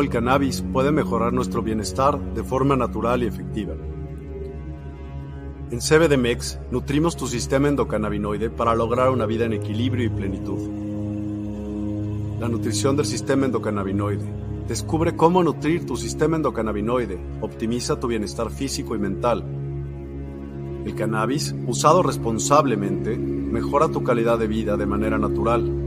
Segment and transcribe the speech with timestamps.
[0.00, 3.74] el cannabis puede mejorar nuestro bienestar de forma natural y efectiva.
[5.70, 10.58] En CBDMEX nutrimos tu sistema endocannabinoide para lograr una vida en equilibrio y plenitud.
[12.40, 14.24] La nutrición del sistema endocannabinoide.
[14.68, 17.18] Descubre cómo nutrir tu sistema endocannabinoide.
[17.40, 19.44] Optimiza tu bienestar físico y mental.
[20.84, 25.83] El cannabis, usado responsablemente, mejora tu calidad de vida de manera natural.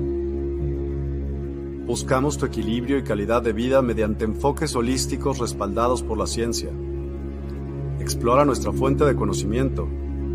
[1.87, 6.69] Buscamos tu equilibrio y calidad de vida mediante enfoques holísticos respaldados por la ciencia.
[8.01, 9.87] Explora nuestra fuente de conocimiento.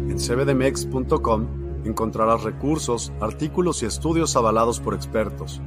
[0.09, 1.47] En cbdmex.com
[1.85, 5.61] encontrarás recursos, artículos y estudios avalados por expertos.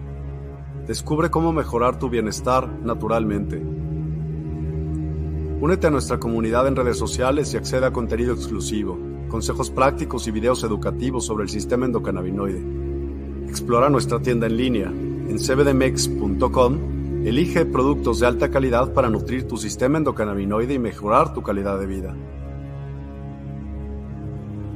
[0.87, 3.63] Descubre cómo mejorar tu bienestar naturalmente.
[5.61, 8.97] Únete a nuestra comunidad en redes sociales y accede a contenido exclusivo,
[9.29, 12.63] consejos prácticos y videos educativos sobre el sistema endocannabinoide.
[13.47, 14.91] Explora nuestra tienda en línea
[15.27, 21.41] en cbdmex.com Elige productos de alta calidad para nutrir tu sistema endocannabinoide y mejorar tu
[21.41, 22.15] calidad de vida.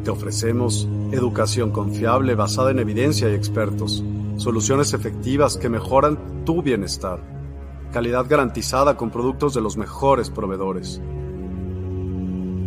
[0.04, 4.04] Te ofrecemos educación confiable basada en evidencia y expertos,
[4.38, 7.20] soluciones efectivas que mejoran tu bienestar,
[7.94, 11.00] calidad garantizada con productos de los mejores proveedores.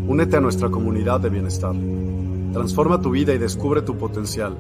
[0.07, 1.75] Únete a nuestra comunidad de bienestar.
[2.53, 4.57] Transforma tu vida y descubre tu potencial.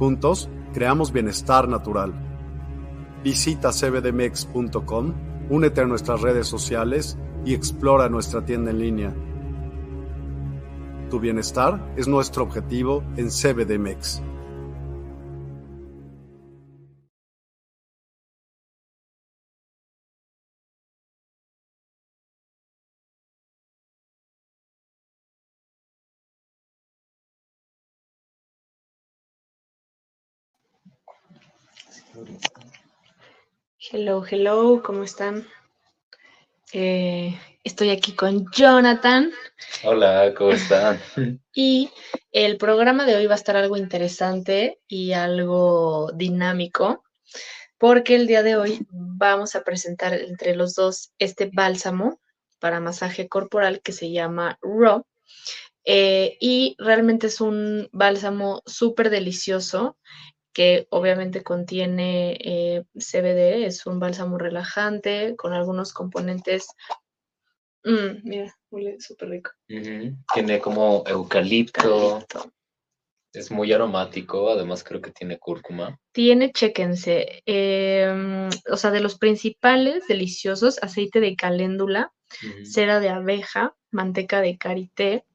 [0.00, 2.12] Juntos, creamos bienestar natural.
[3.24, 5.14] Visita cbdmex.com,
[5.48, 9.14] únete a nuestras redes sociales y explora nuestra tienda en línea.
[11.08, 14.22] Tu bienestar es nuestro objetivo en CBDMEX.
[33.78, 35.46] Hello, hello, ¿cómo están?
[36.72, 39.32] Eh, estoy aquí con Jonathan.
[39.84, 40.98] Hola, ¿cómo están?
[41.54, 41.90] Y
[42.32, 47.04] el programa de hoy va a estar algo interesante y algo dinámico,
[47.78, 52.20] porque el día de hoy vamos a presentar entre los dos este bálsamo
[52.58, 55.04] para masaje corporal que se llama Raw.
[55.84, 59.96] Eh, y realmente es un bálsamo súper delicioso
[60.56, 66.68] que obviamente contiene eh, CBD, es un bálsamo relajante con algunos componentes.
[67.84, 69.50] Mm, mira, huele súper rico.
[69.66, 72.24] Tiene como eucalipto.
[73.34, 76.00] Es muy aromático, además creo que tiene cúrcuma.
[76.12, 82.14] Tiene, chéquense, em, o sea, de los principales deliciosos, aceite de caléndula,
[82.64, 85.26] cera de abeja, manteca de karité,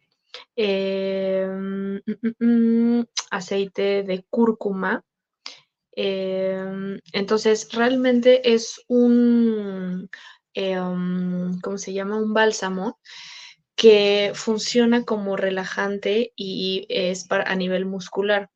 [0.55, 5.05] em, mm, mm, aceite de cúrcuma,
[6.03, 10.09] Em, entonces, realmente es un,
[10.55, 12.17] em, ¿cómo se llama?
[12.17, 12.99] Un bálsamo
[13.75, 18.49] que funciona como relajante y es para, a nivel muscular.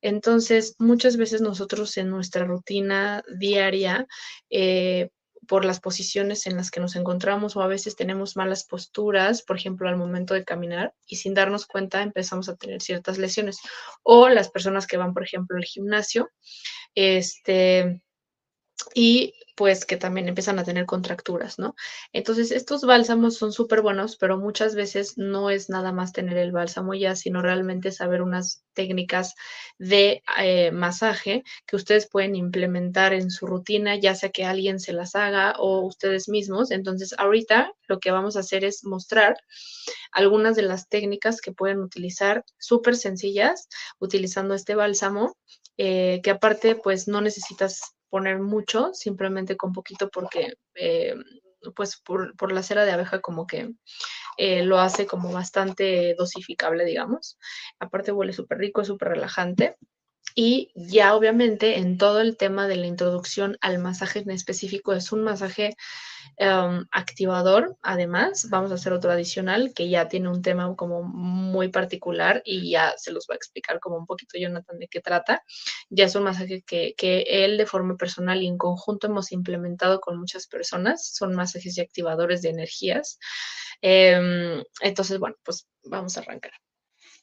[0.00, 4.06] Entonces, muchas veces nosotros en nuestra rutina diaria
[4.48, 5.10] eh,
[5.46, 9.56] por las posiciones en las que nos encontramos o a veces tenemos malas posturas, por
[9.56, 13.58] ejemplo, al momento de caminar y sin darnos cuenta empezamos a tener ciertas lesiones.
[14.02, 16.30] O las personas que van, por ejemplo, al gimnasio,
[16.96, 18.02] este,
[18.94, 21.74] y pues que también empiezan a tener contracturas, ¿no?
[22.12, 26.52] Entonces, estos bálsamos son súper buenos, pero muchas veces no es nada más tener el
[26.52, 29.34] bálsamo ya, sino realmente saber unas técnicas
[29.78, 34.92] de eh, masaje que ustedes pueden implementar en su rutina, ya sea que alguien se
[34.92, 36.70] las haga o ustedes mismos.
[36.70, 39.36] Entonces, ahorita lo que vamos a hacer es mostrar
[40.12, 43.68] algunas de las técnicas que pueden utilizar súper sencillas
[43.98, 45.34] utilizando este bálsamo,
[45.78, 51.14] eh, que aparte, pues no necesitas poner mucho, simplemente con poquito porque eh,
[51.74, 53.72] pues por, la cera de abeja como que
[54.38, 57.38] eh, lo hace como bastante dosificable, digamos.
[57.78, 59.76] Aparte huele súper rico, súper relajante.
[60.34, 65.10] Y ya obviamente en todo el tema de la introducción al masaje en específico es
[65.12, 65.76] un masaje
[66.36, 67.76] em, activador.
[67.82, 72.70] Además, vamos a hacer otro adicional que ya tiene un tema como muy particular y
[72.70, 75.42] ya se los va a explicar como un poquito Jonathan de qué trata.
[75.90, 80.00] Ya es un masaje que, que él de forma personal y en conjunto hemos implementado
[80.00, 81.14] con muchas personas.
[81.14, 83.18] Son masajes y activadores de energías.
[83.80, 86.52] Em, entonces, bueno, pues vamos a arrancar.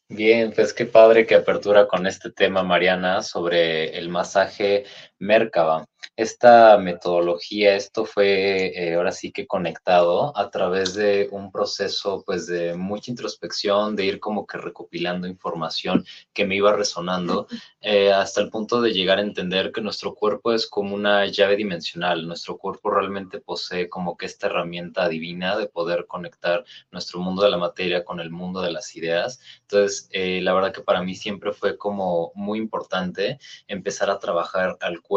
[0.09, 4.85] Bien, pues qué padre que apertura con este tema, Mariana, sobre el masaje
[5.23, 5.85] Merkaba.
[6.15, 12.45] esta metodología, esto fue eh, ahora sí que conectado a través de un proceso pues
[12.47, 17.47] de mucha introspección, de ir como que recopilando información que me iba resonando,
[17.81, 21.55] eh, hasta el punto de llegar a entender que nuestro cuerpo es como una llave
[21.55, 27.43] dimensional, nuestro cuerpo realmente posee como que esta herramienta divina de poder conectar nuestro mundo
[27.43, 29.39] de la materia con el mundo de las ideas.
[29.61, 34.77] Entonces, eh, la verdad que para mí siempre fue como muy importante empezar a trabajar
[34.79, 35.12] al cuerpo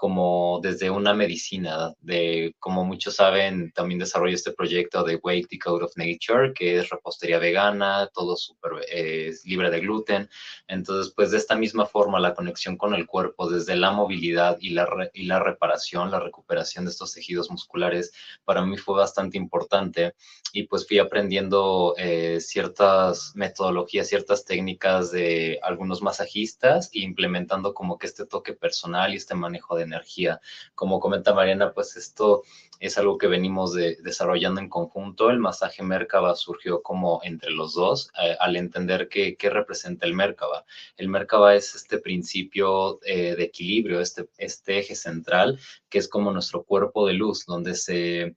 [0.00, 5.58] como desde una medicina, de como muchos saben, también desarrollo este proyecto de Wake the
[5.58, 10.30] Code of Nature, que es repostería vegana, todo súper eh, libre de gluten.
[10.68, 14.70] Entonces, pues de esta misma forma, la conexión con el cuerpo, desde la movilidad y
[14.70, 18.10] la, y la reparación, la recuperación de estos tejidos musculares,
[18.46, 20.14] para mí fue bastante importante.
[20.52, 27.98] Y pues fui aprendiendo eh, ciertas metodologías, ciertas técnicas de algunos masajistas e implementando como
[27.98, 30.40] que este toque personal y este manejo de energía.
[30.74, 32.42] Como comenta Mariana, pues esto
[32.80, 35.30] es algo que venimos desarrollando en conjunto.
[35.30, 40.64] El masaje Merkaba surgió como entre los dos eh, al entender qué representa el Merkaba.
[40.96, 45.58] El Merkaba es este principio eh, de equilibrio, este, este eje central,
[45.88, 48.34] que es como nuestro cuerpo de luz, donde se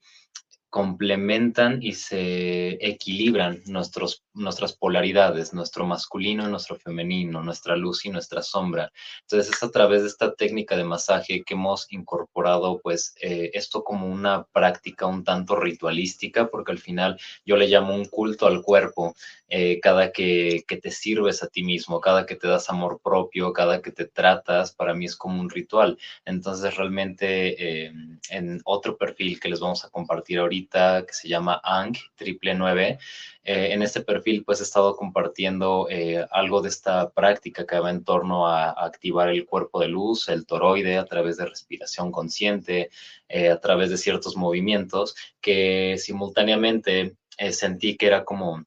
[0.70, 8.42] complementan y se equilibran nuestros, nuestras polaridades, nuestro masculino nuestro femenino, nuestra luz y nuestra
[8.42, 8.92] sombra.
[9.22, 13.84] Entonces es a través de esta técnica de masaje que hemos incorporado pues eh, esto
[13.84, 18.62] como una práctica un tanto ritualística, porque al final yo le llamo un culto al
[18.62, 19.16] cuerpo,
[19.50, 23.54] eh, cada que, que, te sirves a ti mismo, cada que te das amor propio,
[23.54, 25.98] cada que te tratas, para mí es como un ritual.
[26.26, 27.94] Entonces realmente eh,
[28.30, 32.98] en otro perfil que les vamos a compartir ahorita, que se llama ANG, triple 9,
[33.46, 35.88] eh, en este perfil pues he estado compartiendo
[36.32, 40.30] algo de esta práctica que va en torno a, a, activar el cuerpo de luz,
[40.30, 42.90] el toroide, a través de respiración consciente,
[43.52, 47.16] a través de ciertos movimientos que simultáneamente
[47.52, 48.64] sentí que era como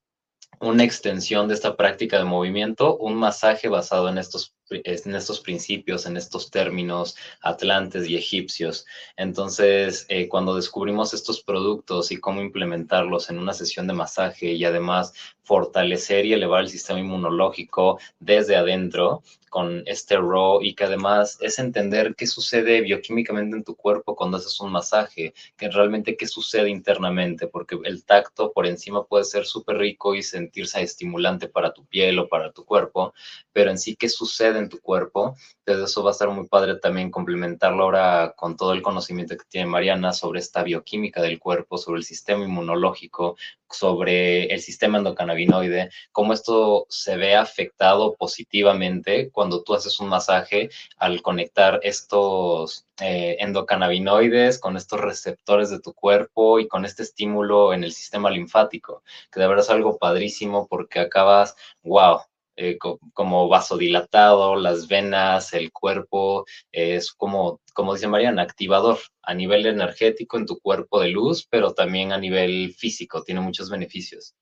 [0.61, 6.07] una extensión de esta práctica de movimiento, un masaje basado en estos en estos principios,
[6.07, 8.87] en estos términos atlantes y egipcios.
[9.17, 14.65] Entonces, eh, cuando descubrimos estos productos y cómo implementarlos en una sesión de masaje y
[14.65, 21.39] además fortalecer y elevar el sistema inmunológico desde adentro con este RAW y que además
[21.41, 26.27] es entender qué sucede bioquímicamente en tu cuerpo cuando haces un masaje, que realmente qué
[26.27, 31.73] sucede internamente, porque el tacto por encima puede ser súper rico y sentirse estimulante para
[31.73, 33.15] tu piel o para tu cuerpo,
[33.53, 35.37] pero en sí qué sucede en tu cuerpo.
[35.64, 39.44] Entonces eso va a estar muy padre también complementarlo ahora con todo el conocimiento que
[39.49, 43.37] tiene Mariana sobre esta bioquímica del cuerpo, sobre el sistema inmunológico,
[43.70, 50.70] sobre el sistema endocannabinoide, cómo esto se ve afectado positivamente cuando tú haces un masaje
[50.99, 57.75] al conectar estos eh, endocannabinoides con estos receptores de tu cuerpo y con este estímulo
[57.75, 62.20] en el sistema linfático, que de verdad es algo padrísimo porque acabas, wow,
[62.56, 62.79] eh,
[63.12, 70.38] como vasodilatado, las venas, el cuerpo, es como, como dice Mariana, activador a nivel energético
[70.38, 74.35] en tu cuerpo de luz, pero también a nivel físico, tiene muchos beneficios.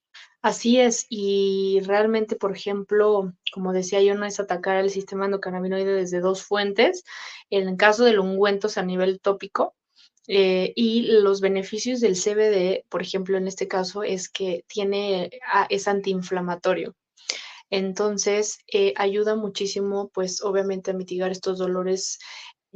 [0.42, 5.94] Así es, y realmente, por ejemplo, como decía yo, no es atacar el sistema endocannabinoide
[5.94, 7.02] desde dos fuentes.
[7.48, 9.74] En el caso del ungüentos a nivel tópico,
[10.26, 15.66] eh, y los beneficios del CBD, por ejemplo, en este caso, es que tiene, ah,
[15.68, 16.94] es antiinflamatorio.
[17.76, 22.20] Entonces, eh, ayuda muchísimo, pues obviamente a mitigar estos dolores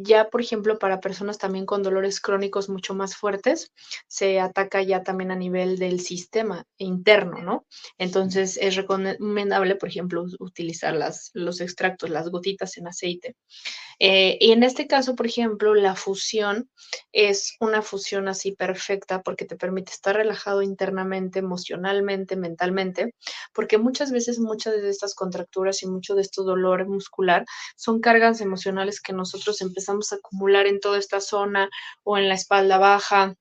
[0.00, 3.72] ya, por ejemplo, para personas también con dolores crónicos mucho más fuertes,
[4.06, 7.66] se ataca ya también a nivel del sistema interno, ¿no?
[7.98, 13.34] Entonces es recomendable, por ejemplo, utilizar las, los extractos, las gotitas en aceite.
[13.98, 16.70] Eh, y en este caso, por ejemplo, la fusión
[17.10, 23.14] es una fusión así perfecta porque te permite estar relajado internamente, emocionalmente, mentalmente,
[23.52, 27.44] porque muchas veces muchas de estas contracturas y mucho de estos dolor muscular
[27.76, 31.68] son cargas emocionales que nosotros empezamos a acumular en toda esta zona
[32.04, 33.34] o en la espalda baja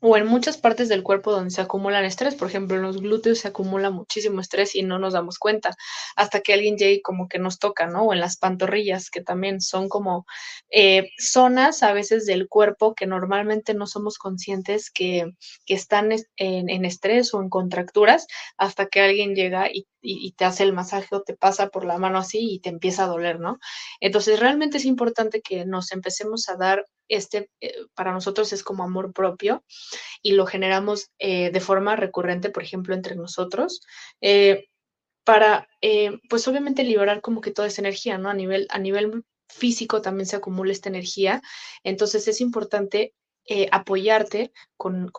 [0.00, 2.34] o en muchas partes del cuerpo donde se acumulan estrés.
[2.34, 5.76] Por ejemplo, en los glúteos se acumula muchísimo estrés y no nos damos cuenta
[6.16, 8.04] hasta que alguien llegue como que nos toca, ¿no?
[8.04, 10.26] O en las pantorrillas, que también son como
[10.70, 15.30] eh, zonas a veces del cuerpo que normalmente no somos conscientes que,
[15.66, 20.72] están en, estrés o en contracturas hasta que alguien llega y, y, te hace el
[20.72, 23.58] masaje o te pasa por la mano así y te empieza a doler, ¿no?
[24.00, 28.84] Entonces, realmente es importante que nos empecemos a dar este eh, para nosotros es como
[28.84, 29.64] amor propio
[30.22, 33.82] y lo generamos eh, de forma recurrente, por ejemplo, entre nosotros,
[34.22, 34.68] eh,
[35.24, 35.68] para,
[36.28, 38.30] pues obviamente liberar como que toda esa energía, ¿no?
[38.30, 41.42] A nivel, a nivel físico también se acumula esta energía.
[41.84, 43.14] Entonces es importante
[43.70, 45.10] apoyarte con,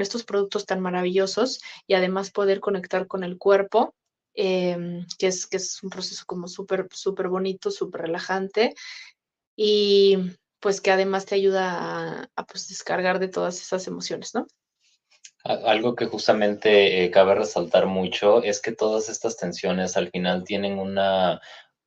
[0.00, 3.94] estos productos tan maravillosos y además poder conectar con el cuerpo,
[4.34, 8.74] em, que, es, que es un proceso como súper, súper bonito, súper relajante
[9.56, 10.18] y
[10.66, 14.48] pues que además te ayuda a, pues descargar de todas esas emociones, ¿no?
[15.44, 20.80] Algo que justamente eh, cabe resaltar mucho es que todas estas tensiones al final tienen
[20.80, 21.40] una,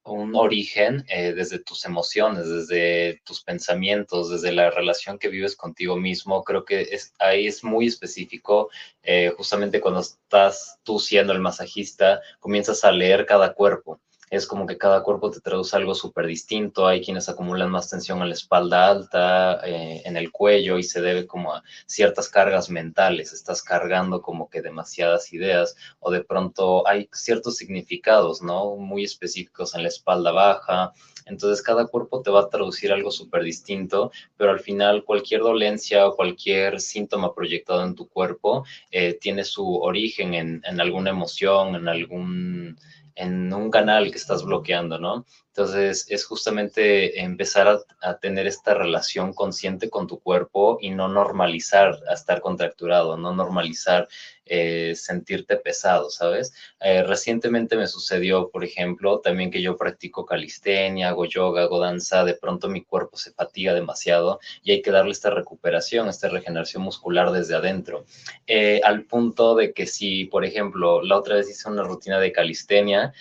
[0.06, 5.98] un origen eh, desde tus emociones, desde tus pensamientos, desde la relación que vives contigo
[5.98, 6.46] mismo.
[6.46, 8.70] Creo que es, ahí es muy específico.
[9.04, 14.66] Eh, justamente cuando estás tú siendo el masajista, comienzas a leer cada cuerpo es como
[14.68, 16.88] que cada cuerpo te traduce algo súper distinto.
[16.88, 21.02] Hay quienes acumulan más tensión en la espalda alta, eh, en el cuello, y se
[21.02, 23.34] debe como a ciertas cargas mentales.
[23.34, 28.76] Estás cargando como que demasiadas ideas, o de pronto hay ciertos significados, ¿no?
[28.76, 30.94] Muy específicos en la espalda baja.
[31.26, 36.08] Entonces cada cuerpo te va a traducir algo súper distinto, pero al final cualquier dolencia
[36.08, 41.76] o cualquier síntoma proyectado en tu cuerpo eh, tiene su origen en, en alguna emoción,
[41.76, 42.78] en algún
[43.20, 45.26] en un canal que estás bloqueando, ¿no?
[45.48, 52.00] Entonces, es justamente empezar a, tener esta relación consciente con tu cuerpo y no normalizar
[52.10, 54.08] a estar contracturado, no normalizar
[54.52, 56.54] eh, sentirte pesado, ¿sabes?
[56.80, 62.24] Eh, recientemente me sucedió, por ejemplo, también que yo practico calistenia, hago yoga, hago danza,
[62.24, 66.82] de pronto mi cuerpo se fatiga demasiado y hay que darle esta recuperación, esta regeneración
[66.84, 68.06] muscular desde adentro.
[68.48, 72.32] Eh, al punto de que si, por ejemplo, la otra vez hice una rutina de
[72.32, 73.14] calistenia,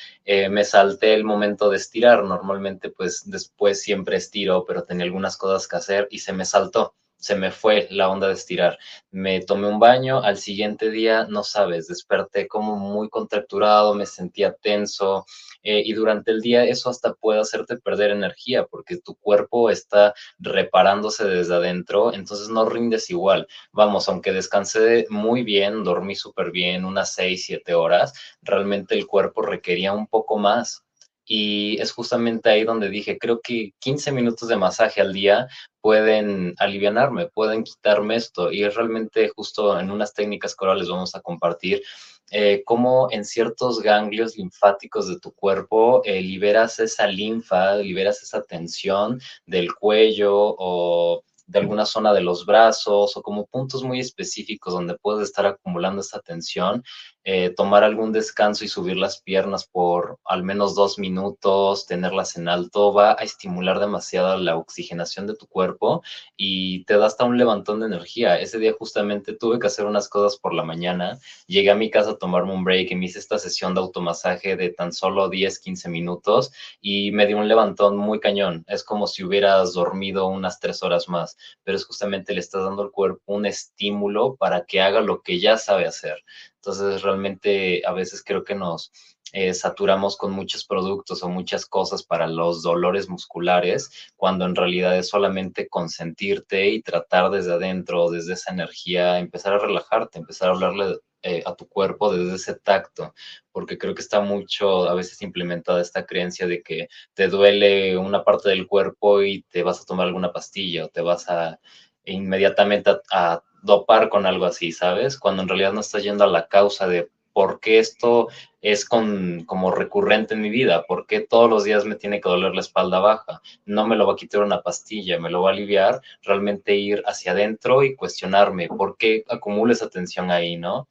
[0.50, 5.66] me salté el momento de estirar normalmente pues después siempre estiro, pero tenía algunas cosas
[5.66, 8.78] que hacer y se me saltó, se me fue la onda de estirar.
[9.10, 14.54] Me tomé un baño, al siguiente día, no sabes, desperté como muy contracturado, me sentía
[14.54, 15.26] tenso
[15.62, 20.14] eh, y durante el día eso hasta puede hacerte perder energía porque tu cuerpo está
[20.38, 23.48] reparándose desde adentro, entonces no rindes igual.
[23.72, 29.42] Vamos, aunque descansé muy bien, dormí súper bien, unas 6, 7 horas, realmente el cuerpo
[29.42, 30.84] requería un poco más
[31.28, 35.46] y es justamente ahí donde dije, creo que 15 minutos de masaje al día
[35.82, 38.50] pueden aliviarme, pueden quitarme esto.
[38.50, 41.82] Y es realmente justo en unas técnicas que ahora les vamos a compartir,
[42.30, 48.42] eh, cómo en ciertos ganglios linfáticos de tu cuerpo eh, liberas esa linfa, liberas esa
[48.42, 54.74] tensión del cuello o de alguna zona de los brazos o como puntos muy específicos
[54.74, 56.84] donde puedes estar acumulando esta tensión
[57.30, 62.48] eh, tomar algún descanso y subir las piernas por al menos dos minutos, tenerlas en
[62.48, 66.02] alto, va a estimular demasiado la oxigenación de tu cuerpo
[66.38, 68.40] y te da hasta un levantón de energía.
[68.40, 72.12] Ese día justamente tuve que hacer unas cosas por la mañana, llegué a mi casa
[72.12, 75.58] a tomarme un break y me hice esta sesión de automasaje de tan solo 10,
[75.58, 78.64] 15 minutos y me dio un levantón muy cañón.
[78.68, 82.80] Es como si hubieras dormido unas tres horas más, pero es justamente le estás dando
[82.80, 86.24] al cuerpo un estímulo para que haga lo que ya sabe hacer.
[86.62, 88.92] Entonces, realmente a veces creo que nos
[89.32, 94.96] eh, saturamos con muchos productos o muchas cosas para los dolores musculares, cuando en realidad
[94.96, 100.52] es solamente consentirte y tratar desde adentro, desde esa energía, empezar a relajarte, empezar a
[100.52, 103.12] hablarle eh, a tu cuerpo desde ese tacto,
[103.52, 108.24] porque creo que está mucho a veces implementada esta creencia de que te duele una
[108.24, 111.60] parte del cuerpo y te vas a tomar alguna pastilla o te vas a
[112.04, 115.18] inmediatamente a dopar con algo así, ¿sabes?
[115.18, 118.26] Cuando en realidad no estás yendo a la causa de por qué esto
[118.62, 122.28] es con, como recurrente en mi vida, por qué todos los días me tiene que
[122.28, 125.50] doler la espalda baja, no me lo va a quitar una pastilla, me lo va
[125.50, 130.88] a aliviar, realmente ir hacia adentro y cuestionarme por qué acumulo esa tensión ahí, ¿no?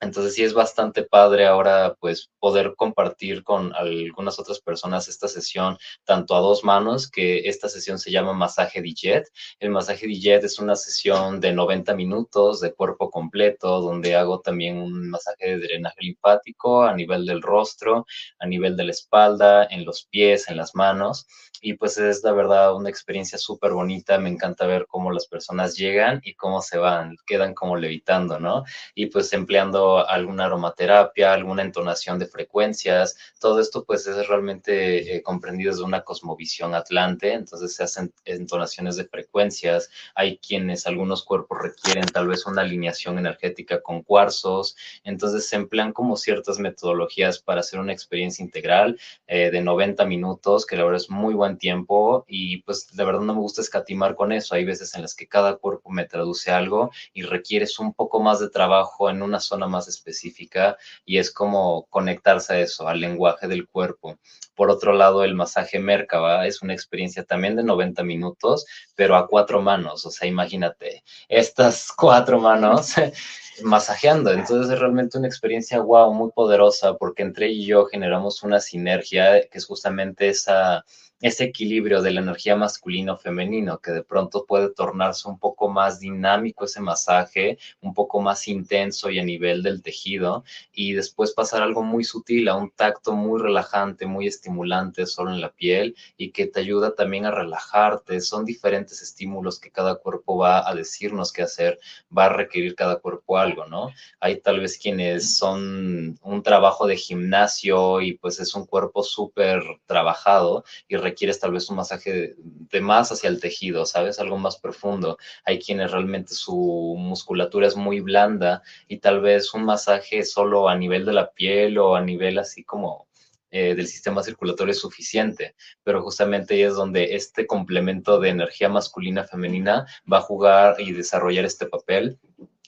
[0.00, 5.78] Entonces sí es bastante padre ahora pues poder compartir con algunas otras personas esta sesión
[6.04, 9.28] tanto a dos manos, que esta sesión se llama masaje Dijet.
[9.58, 14.78] El masaje Dijet es una sesión de 90 minutos de cuerpo completo donde hago también
[14.78, 18.06] un masaje de drenaje linfático a nivel del rostro,
[18.38, 21.26] a nivel de la espalda, en los pies, en las manos
[21.60, 24.18] y pues es la verdad una experiencia súper bonita.
[24.18, 28.64] Me encanta ver cómo las personas llegan y cómo se van, quedan como levitando, ¿no?
[28.94, 35.22] Y pues empleando alguna aromaterapia, alguna entonación de frecuencias, todo esto pues es realmente eh,
[35.22, 39.90] comprendido desde una cosmovisión atlante, entonces se hacen entonaciones de frecuencias.
[40.14, 45.92] Hay quienes algunos cuerpos requieren tal vez una alineación energética con cuarzos, entonces se emplean
[45.92, 51.00] como ciertas metodologías para hacer una experiencia integral eh, de 90 minutos, que la verdad
[51.00, 54.54] es muy buena tiempo y pues de verdad no me gusta escatimar con eso.
[54.54, 58.40] Hay veces en las que cada cuerpo me traduce algo y requieres un poco más
[58.40, 63.00] de trabajo en una zona más más específica y es como conectarse a eso, al
[63.00, 64.18] lenguaje del cuerpo.
[64.54, 68.64] Por otro lado, el masaje Merkaba es una experiencia también de 90 minutos,
[68.94, 70.06] pero a cuatro manos.
[70.06, 72.94] O sea, imagínate, estas cuatro manos
[73.62, 74.32] masajeando.
[74.32, 78.60] Entonces es realmente una experiencia, wow, muy poderosa, porque entre ella y yo generamos una
[78.60, 80.84] sinergia que es justamente esa
[81.20, 86.64] ese equilibrio de la energía masculino-femenino, que de pronto puede tornarse un poco más dinámico
[86.64, 91.82] ese masaje, un poco más intenso y a nivel del tejido, y después pasar algo
[91.82, 96.46] muy sutil, a un tacto muy relajante, muy estimulante solo en la piel y que
[96.46, 98.20] te ayuda también a relajarte.
[98.20, 101.78] Son diferentes estímulos que cada cuerpo va a decirnos qué hacer,
[102.16, 103.90] va a requerir cada cuerpo algo, ¿no?
[104.20, 109.62] Hay tal vez quienes son un trabajo de gimnasio y pues es un cuerpo súper
[109.86, 114.18] trabajado y requieres tal vez un masaje de, más hacia el tejido, ¿sabes?
[114.18, 115.18] Algo más profundo.
[115.44, 120.76] Hay quienes realmente su musculatura es muy blanda y tal vez un masaje solo a
[120.76, 123.06] nivel de la piel o a nivel así como
[123.50, 128.68] eh, del sistema circulatorio es suficiente, pero justamente ahí es donde este complemento de energía
[128.68, 132.18] masculina-femenina va a jugar y desarrollar este papel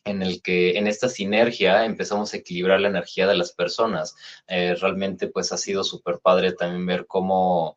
[0.04, 4.14] en el que en esta sinergia empezamos a equilibrar la energía de las personas.
[4.46, 7.76] Eh, realmente pues ha sido súper padre también ver cómo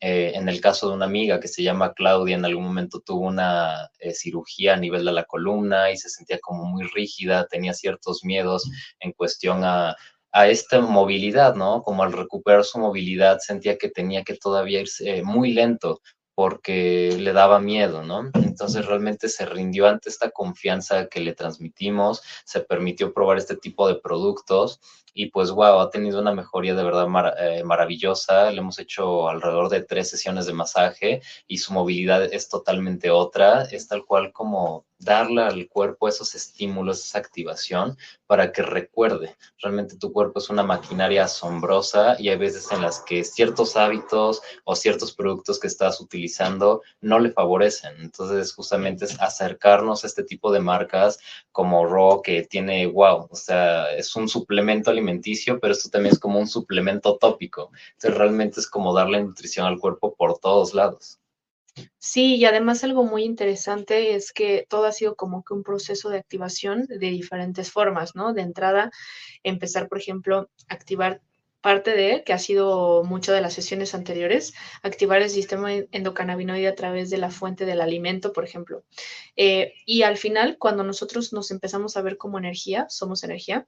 [0.00, 3.26] eh, en el caso de una amiga que se llama Claudia, en algún momento tuvo
[3.26, 7.74] una eh, cirugía a nivel de la columna y se sentía como muy rígida, tenía
[7.74, 9.94] ciertos miedos en cuestión a,
[10.32, 11.82] a esta movilidad, ¿no?
[11.82, 16.00] Como al recuperar su movilidad sentía que tenía que todavía irse eh, muy lento
[16.34, 18.30] porque le daba miedo, ¿no?
[18.34, 23.86] Entonces realmente se rindió ante esta confianza que le transmitimos, se permitió probar este tipo
[23.88, 24.80] de productos
[25.14, 27.06] y pues wow, ha tenido una mejoría de verdad
[27.38, 28.50] eh, maravillosa.
[28.50, 33.62] Le hemos hecho alrededor de tres sesiones de masaje y su movilidad es totalmente otra,
[33.70, 39.34] es tal cual como darle al cuerpo esos estímulos, esa activación para que recuerde.
[39.60, 44.42] Realmente tu cuerpo es una maquinaria asombrosa y hay veces en las que ciertos hábitos
[44.64, 47.94] o ciertos productos que estás utilizando no le favorecen.
[48.00, 51.18] Entonces, justamente es acercarnos a este tipo de marcas
[51.50, 56.18] como Raw que tiene, wow, o sea, es un suplemento alimenticio, pero esto también es
[56.18, 57.70] como un suplemento tópico.
[57.92, 61.18] Entonces, realmente es como darle nutrición al cuerpo por todos lados.
[61.98, 66.10] Sí, y además algo muy interesante es que todo ha sido como que un proceso
[66.10, 68.34] de activación de diferentes formas, ¿no?
[68.34, 68.90] De entrada,
[69.42, 71.22] empezar, por ejemplo, activar
[71.60, 76.74] parte de, que ha sido mucho de las sesiones anteriores, activar el sistema endocannabinoide a
[76.74, 78.84] través de la fuente del alimento, por ejemplo.
[79.36, 83.66] Eh, y al final, cuando nosotros nos empezamos a ver como energía, somos energía,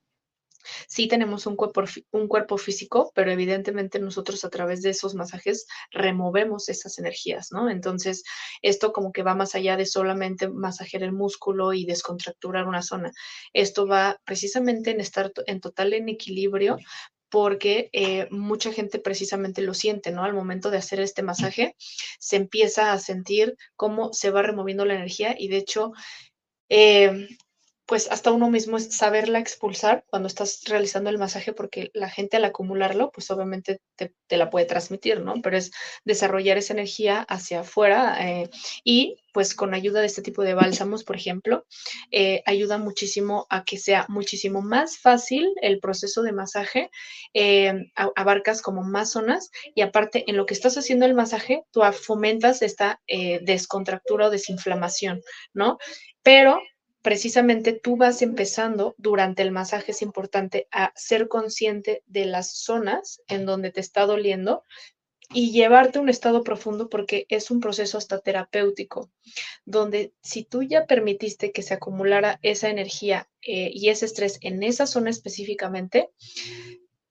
[0.87, 5.67] Sí tenemos un cuerpo, un cuerpo físico, pero evidentemente nosotros a través de esos masajes
[5.91, 7.71] removemos esas energías, ¿no?
[7.71, 8.25] Entonces,
[8.63, 13.13] esto como que va más allá de solamente masajear el músculo y descontracturar una zona.
[13.53, 16.79] Esto va precisamente en estar en total en equilibrio
[17.33, 20.23] porque eh, mucha gente precisamente lo siente, ¿no?
[20.23, 21.75] Al momento de hacer este masaje,
[22.19, 25.93] se empieza a sentir cómo se va removiendo la energía y de hecho,
[26.69, 27.29] eh,
[27.87, 32.37] pues hasta uno mismo es saberla expulsar cuando estás realizando el masaje, porque la gente
[32.37, 35.35] al acumularlo, pues obviamente te, la puede transmitir, ¿no?
[35.43, 35.73] Pero es
[36.05, 38.51] desarrollar esa energía hacia afuera eh,
[38.85, 41.67] y pues con ayuda de este tipo de bálsamos, por ejemplo,
[42.11, 46.91] eh, ayuda muchísimo a que sea muchísimo más fácil el proceso de masaje,
[47.35, 51.83] eh, abarcas como más zonas y aparte en lo que estás haciendo el masaje, tú
[51.93, 53.01] fomentas esta
[53.43, 55.21] descontractura o desinflamación,
[55.53, 55.79] ¿no?
[56.23, 56.61] Pero
[57.03, 63.21] precisamente tú vas empezando durante el masaje, es importante a ser consciente de las zonas
[63.29, 64.63] en donde te está doliendo
[65.35, 69.11] y llevarte a un estado profundo porque es un proceso hasta terapéutico,
[69.65, 74.63] donde si tú ya permitiste que se acumulara esa energía eh, y ese estrés en
[74.63, 76.11] esa zona específicamente,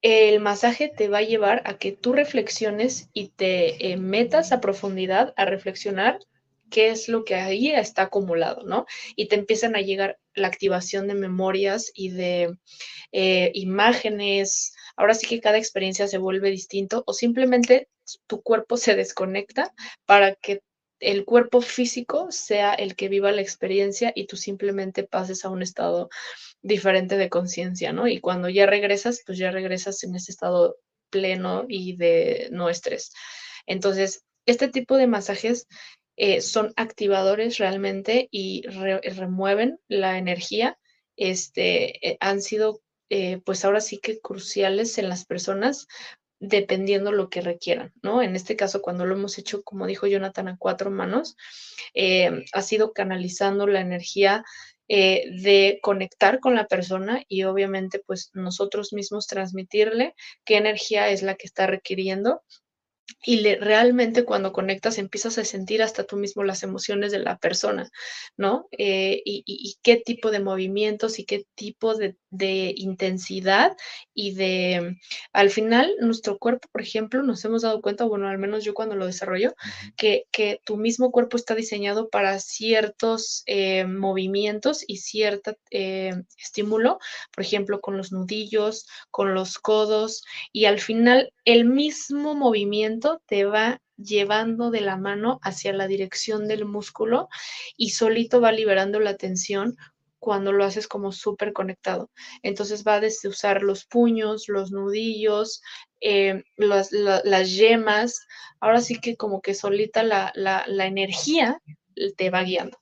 [0.02, 4.62] el masaje te va a llevar a que tú reflexiones y te eh, metas a
[4.62, 6.20] profundidad a reflexionar
[6.72, 8.86] qué es lo que ahí está acumulado, ¿no?
[9.16, 12.58] Y te empiezan a llegar la activación de memorias y de
[13.12, 14.74] eh, imágenes.
[14.96, 17.90] Ahora sí que cada experiencia se vuelve distinto o simplemente
[18.28, 19.74] tu cuerpo se desconecta
[20.06, 20.62] para que
[21.00, 25.62] el cuerpo físico sea el que viva la experiencia y tú simplemente pases a un
[25.62, 26.10] estado
[26.62, 28.08] diferente de conciencia, ¿no?
[28.08, 30.78] Y cuando ya regresas, pues ya regresas en ese estado
[31.10, 33.12] pleno y de no estrés.
[33.66, 35.68] Entonces, este tipo de masajes
[36.18, 40.78] eh, son activadores realmente y remueven la energía.
[41.16, 45.88] Este, eh, han sido, eh, pues ahora sí que cruciales en las personas
[46.40, 48.24] dependiendo lo que requieran, ¿no?
[48.24, 51.38] En este caso, cuando lo hemos hecho, como dijo Jonathan, a cuatro manos,
[52.54, 54.44] ha sido canalizando la energía
[54.88, 61.36] de conectar con la persona y obviamente pues nosotros mismos transmitirle qué energía es la
[61.36, 62.42] que está requiriendo
[63.26, 67.90] y realmente cuando conectas empiezas a sentir hasta tú mismo las emociones de la persona,
[68.38, 68.68] ¿no?
[68.72, 73.76] Eh, y, qué tipo de movimientos y qué tipo de, intensidad
[74.14, 74.98] y de,
[75.34, 78.96] al final, nuestro cuerpo, por ejemplo, nos hemos dado cuenta, bueno, al menos yo cuando
[78.96, 79.54] lo desarrollo,
[79.98, 80.26] que,
[80.64, 87.00] tu mismo cuerpo está diseñado para ciertos eh, movimientos y cierto eh, estímulo,
[87.34, 93.46] por ejemplo, con los nudillos, con los codos, y al final el mismo movimiento te
[93.46, 97.30] va llevando de la mano hacia la dirección del músculo
[97.78, 99.76] y solito va liberando la tensión
[100.22, 102.12] cuando lo haces como súper conectado.
[102.44, 105.62] Entonces va desde usar los puños, los nudillos,
[106.00, 108.28] eh, las yemas,
[108.60, 111.60] ahora sí que como que solita la, la energía
[112.16, 112.81] te va guiando.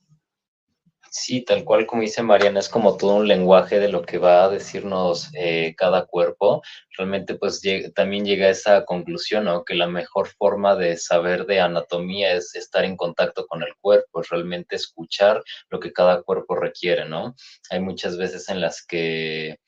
[1.12, 4.44] Sí, tal cual como dice Mariana, es como todo un lenguaje de lo que va
[4.44, 6.62] a decirnos eh, cada cuerpo.
[6.96, 7.60] Realmente pues
[7.96, 9.64] también llega a esa conclusión, ¿no?
[9.64, 14.20] Que la mejor forma de saber de anatomía es estar en contacto con el cuerpo,
[14.20, 17.34] es realmente escuchar lo que cada cuerpo requiere, ¿no?
[17.70, 19.58] Hay muchas veces en las que,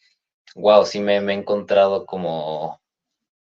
[0.54, 2.80] wow, sí me, me he encontrado como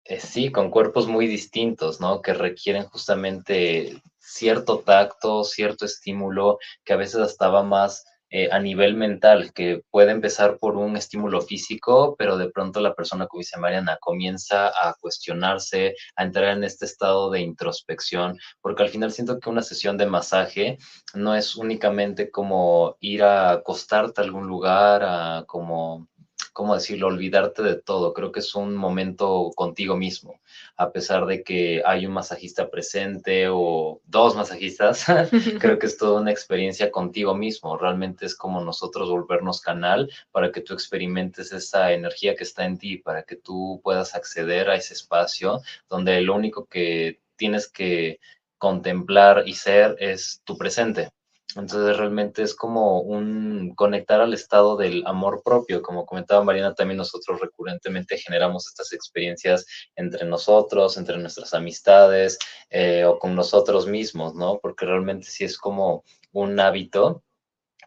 [0.04, 2.22] eh, sí, con cuerpos muy distintos, ¿no?
[2.22, 8.60] Que requieren justamente cierto tacto, cierto estímulo, que a veces hasta va más eh, a
[8.60, 13.40] nivel mental, que puede empezar por un estímulo físico, pero de pronto la persona, como
[13.40, 19.10] dice Mariana, comienza a cuestionarse, a entrar en este estado de introspección, porque al final
[19.10, 20.78] siento que una sesión de masaje
[21.12, 26.08] no es únicamente como ir a acostarte a algún lugar, a como
[26.52, 28.12] ¿cómo decirlo?, olvidarte de todo.
[28.12, 30.40] Creo que es un momento contigo mismo,
[30.76, 35.04] a pesar de que hay un masajista presente o dos masajistas,
[35.60, 37.76] creo que es toda una experiencia contigo mismo.
[37.76, 42.78] Realmente es como nosotros volvernos canal para que tú experimentes esa energía que está en
[42.78, 48.20] ti, para que tú puedas acceder a ese espacio donde lo único que tienes que
[48.58, 51.10] contemplar y ser es tu presente.
[51.56, 55.82] Entonces realmente es como un conectar al estado del amor propio.
[55.82, 62.38] Como comentaba Mariana, también nosotros recurrentemente generamos estas experiencias entre nosotros, entre nuestras amistades
[62.70, 64.58] eh, o con nosotros mismos, ¿no?
[64.60, 67.22] Porque realmente sí es como un hábito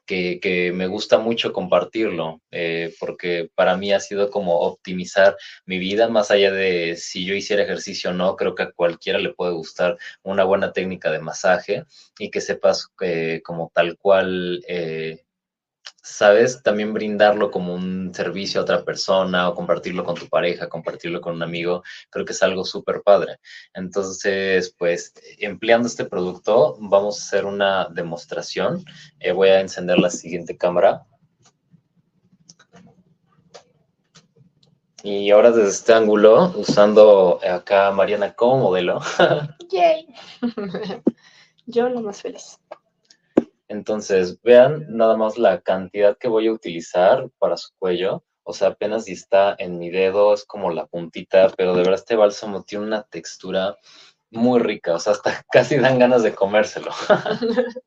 [0.05, 5.35] que, me gusta mucho compartirlo, eh, porque para mí ha sido como optimizar
[5.65, 9.19] mi vida, más allá de si yo hiciera ejercicio o no, creo que a cualquiera
[9.19, 11.85] le puede gustar una buena técnica de masaje
[12.19, 15.23] y que sepas eh, como tal cual eh,
[16.03, 16.61] ¿sabes?
[16.61, 21.35] También brindarlo como un servicio a otra persona o compartirlo con tu pareja, compartirlo con
[21.35, 23.39] un amigo, creo que es algo súper padre.
[23.73, 28.83] Entonces, pues, empleando este producto, vamos a hacer una demostración.
[29.19, 31.05] Eh, voy a encender la siguiente cámara.
[35.03, 39.01] Y ahora desde este ángulo, usando acá Mariana como modelo.
[39.71, 40.07] Yay.
[41.65, 42.59] Yo lo más feliz.
[43.73, 48.23] Entonces, vean nada más la cantidad que voy a utilizar para su cuello.
[48.43, 51.95] O sea, apenas si está en mi dedo, es como la puntita, pero de verdad
[51.95, 53.75] este bálsamo tiene una textura
[54.29, 54.93] muy rica.
[54.93, 56.91] O sea, hasta casi dan ganas de comérselo.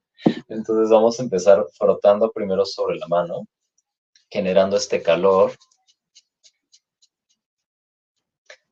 [0.48, 3.46] Entonces vamos a empezar frotando primero sobre la mano,
[4.28, 5.52] generando este calor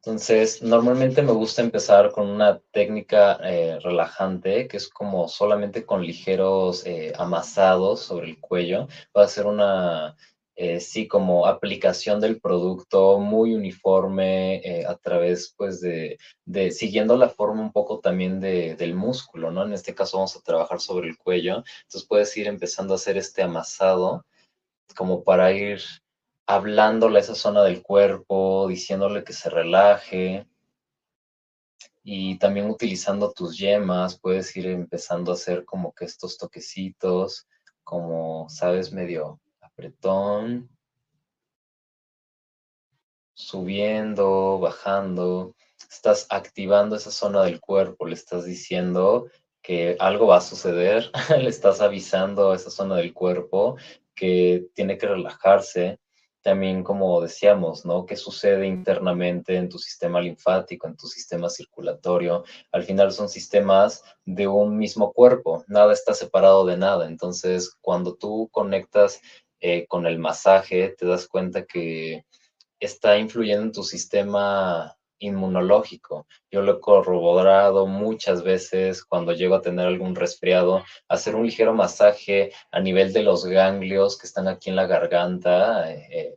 [0.07, 6.03] entonces, normalmente me gusta empezar con una técnica eh, relajante, que es como solamente con
[6.05, 8.87] ligeros eh, amasados sobre el cuello.
[9.17, 10.14] Va a ser una,
[10.57, 17.31] eh, sí, como aplicación del producto muy uniforme a través, pues, de, de, siguiendo la
[17.31, 19.64] forma un poco también de, del músculo, ¿no?
[19.64, 21.64] En este caso vamos a trabajar sobre el cuello.
[21.85, 24.27] Entonces puedes ir empezando a hacer este amasado
[24.95, 25.81] como para ir
[26.46, 30.46] hablándole a esa zona del cuerpo, diciéndole que se relaje.
[32.02, 37.46] Y también utilizando tus yemas, puedes ir empezando a hacer como que estos toquecitos,
[37.83, 40.68] como, sabes, medio apretón,
[43.35, 45.54] subiendo, bajando.
[45.90, 49.28] Estás activando esa zona del cuerpo, le estás diciendo
[49.62, 53.76] que algo va a suceder, le estás avisando a esa zona del cuerpo
[54.14, 55.98] que tiene que relajarse,
[56.44, 58.04] también, como decíamos, ¿no?
[58.04, 62.44] ¿Qué sucede internamente en tu sistema linfático, en tu sistema circulatorio?
[62.70, 67.07] Al final son sistemas de un mismo cuerpo, nada está separado de nada.
[67.07, 69.22] Entonces, cuando tú conectas
[69.59, 72.26] eh, con el masaje, te das cuenta que
[72.78, 74.94] está influyendo en tu sistema
[75.27, 76.27] inmunológico.
[76.51, 81.75] Yo lo he corroborado muchas veces cuando llego a tener algún resfriado, hacer un ligero
[81.75, 86.37] masaje a nivel de los ganglios que están aquí en la garganta, eh,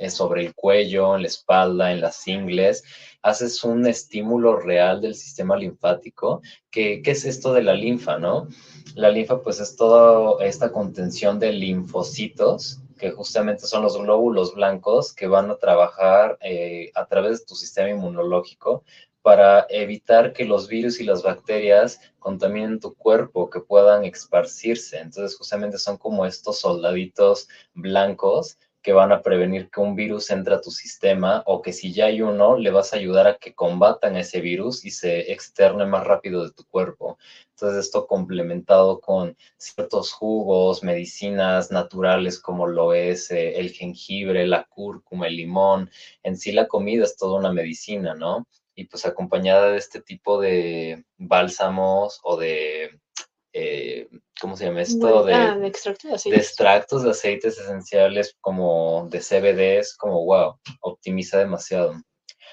[0.00, 2.82] eh, sobre el cuello, en la espalda, en las ingles,
[3.20, 6.40] haces un estímulo real del sistema linfático.
[6.70, 8.48] ¿Qué, ¿Qué es esto de la linfa, no?
[8.94, 15.14] La linfa pues es toda esta contención de linfocitos que justamente son los glóbulos blancos
[15.14, 18.84] que van a trabajar eh, a través de tu sistema inmunológico
[19.22, 24.98] para evitar que los virus y las bacterias contaminen tu cuerpo, que puedan esparcirse.
[24.98, 30.54] Entonces, justamente son como estos soldaditos blancos que van a prevenir que un virus entre
[30.54, 33.54] a tu sistema o que si ya hay uno, le vas a ayudar a que
[33.54, 37.18] combatan ese virus y se externe más rápido de tu cuerpo.
[37.50, 44.64] Entonces esto complementado con ciertos jugos, medicinas naturales como lo es eh, el jengibre, la
[44.64, 45.90] cúrcuma, el limón,
[46.22, 48.46] en sí la comida es toda una medicina, ¿no?
[48.74, 52.98] Y pues acompañada de este tipo de bálsamos o de
[53.52, 54.08] eh,
[54.40, 55.24] ¿cómo se llama esto?
[55.24, 55.66] De, ah, de,
[56.36, 61.94] extractos de aceites esenciales como de CBDs, como wow, optimiza demasiado.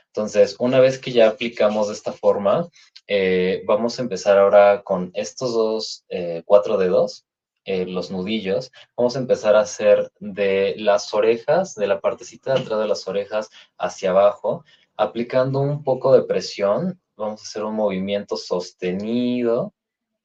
[0.07, 2.67] Entonces, una vez que ya aplicamos de esta forma,
[3.07, 7.25] eh, vamos a empezar ahora con estos dos, eh, cuatro dedos,
[7.65, 8.71] los nudillos.
[8.95, 13.05] Vamos a empezar a hacer de las orejas, de la partecita de atrás de las
[13.09, 14.63] orejas hacia abajo,
[14.95, 17.01] aplicando un poco de presión.
[17.17, 19.73] Vamos a hacer un movimiento sostenido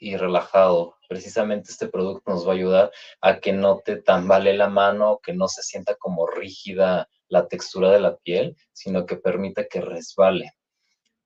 [0.03, 0.97] y relajado.
[1.09, 5.33] Precisamente este producto nos va a ayudar a que no te tambale la mano, que
[5.33, 10.55] no se sienta como rígida la textura de la piel, sino que permita que resbale.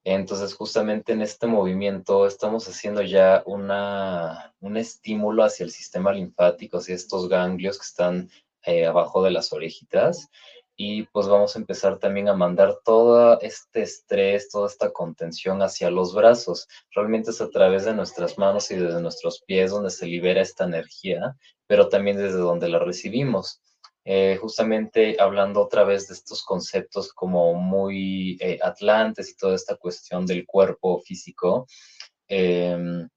[0.05, 6.77] Entonces, justamente en este movimiento estamos haciendo ya una, un estímulo hacia el sistema linfático,
[6.77, 8.31] hacia estos ganglios que están
[8.63, 10.29] eh, abajo de las orejitas
[10.77, 15.91] y pues vamos a empezar también a mandar todo este estrés, toda esta contención hacia
[15.91, 16.69] los brazos.
[16.95, 20.65] Realmente es a través de nuestras manos y desde nuestros pies donde se libera esta
[20.65, 21.35] energía,
[21.67, 23.63] pero también desde donde la recibimos.
[24.05, 29.77] Eh, justamente hablando otra vez de estos conceptos como muy eh, atlantes y toda esta
[29.77, 31.67] cuestión del cuerpo físico.
[32.29, 33.09] Eh,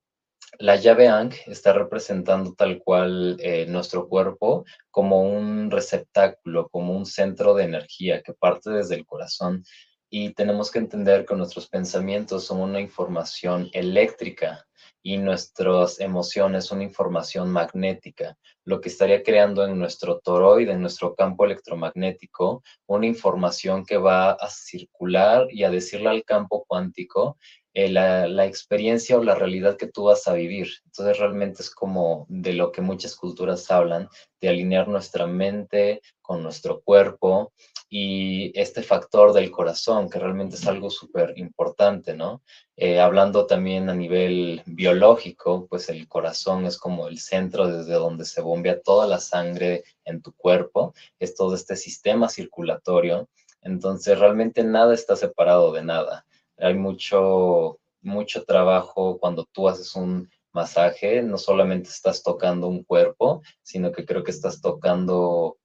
[0.60, 7.06] la llave Ankh está representando tal cual eh, nuestro cuerpo como un receptáculo, como un
[7.06, 9.63] centro de energía que parte desde el corazón.
[10.10, 14.65] Y tenemos que entender que nuestros pensamientos son una información eléctrica
[15.02, 21.15] y nuestras emociones una información magnética, lo que estaría creando en nuestro toroide, en nuestro
[21.15, 27.38] campo electromagnético, una información que va a circular y a decirle al campo cuántico
[27.75, 30.69] eh, la, experiencia o la realidad que tú vas a vivir.
[30.86, 34.10] Entonces realmente es como de lo que muchas culturas hablan,
[34.41, 37.53] de alinear nuestra mente con nuestro cuerpo
[37.88, 42.41] y este factor del corazón, que realmente es algo súper importante, ¿no?
[42.75, 48.25] Eh, hablando también a nivel biológico, pues el corazón es como el centro desde donde
[48.25, 53.29] se bombea toda la sangre en tu cuerpo, es todo este sistema circulatorio.
[53.62, 56.25] Entonces realmente nada está separado de nada
[56.60, 63.41] hay mucho, mucho trabajo cuando tú haces un masaje, no solamente estás tocando un cuerpo,
[63.62, 65.58] sino que creo que estás tocando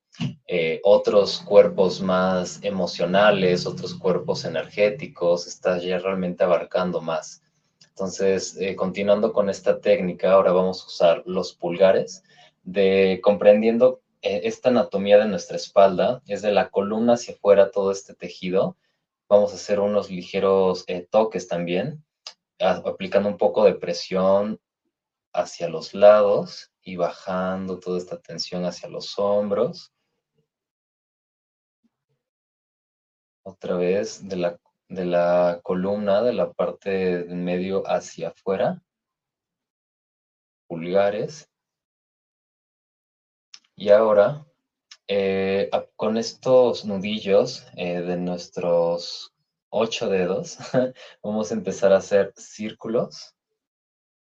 [0.47, 7.43] eh, otros cuerpos más emocionales, otros cuerpos energéticos, estás ya realmente abarcando más.
[7.89, 12.23] Entonces, eh, continuando con esta técnica, ahora vamos a usar los pulgares,
[12.63, 17.91] de comprendiendo eh, esta anatomía de nuestra espalda, es de la columna hacia afuera todo
[17.91, 18.77] este tejido,
[19.35, 22.05] Vamos a hacer unos ligeros eh, toques también,
[22.61, 24.61] aplicando un poco de presión
[25.33, 29.93] hacia los lados y bajando toda esta tensión hacia los hombros.
[33.43, 38.85] Otra vez de la, de la columna, de la parte de medio hacia afuera.
[40.69, 41.51] Pulgares.
[43.75, 44.47] Y ahora
[45.09, 49.35] eh, con estos nudillos eh, de nuestros
[49.69, 50.59] ocho dedos,
[51.23, 53.35] vamos a empezar a hacer círculos.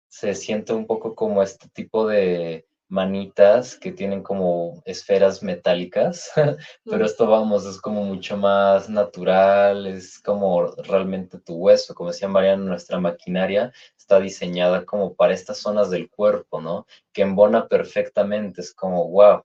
[0.09, 6.31] Se siente un poco como este tipo de manitas que tienen como esferas metálicas,
[6.85, 12.29] pero esto vamos, es como mucho más natural, es como realmente tu hueso, como decía
[12.29, 16.87] Mariana, nuestra maquinaria está diseñada como para estas zonas del cuerpo, ¿no?
[17.15, 19.43] Que embona perfectamente, es como, wow,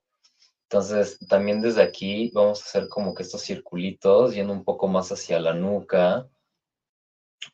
[0.69, 5.10] entonces, también desde aquí vamos a hacer como que estos circulitos yendo un poco más
[5.13, 6.27] hacia la nuca,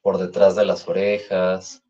[0.01, 1.83] por detrás de las orejas.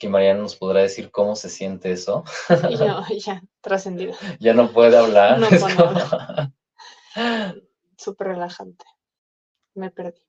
[0.00, 2.24] Que Mariana nos podrá decir cómo se siente eso.
[2.48, 4.14] Ya, ya, trascendido.
[4.40, 5.38] Ya no puede hablar.
[5.38, 5.46] No
[7.96, 8.84] Súper relajante.
[9.74, 10.20] Me perdí.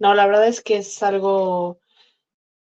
[0.00, 1.78] no, la verdad es que es algo